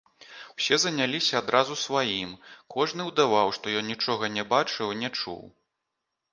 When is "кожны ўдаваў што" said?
2.77-3.77